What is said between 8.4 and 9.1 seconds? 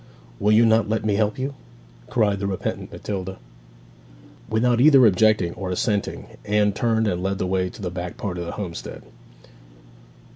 the homestead.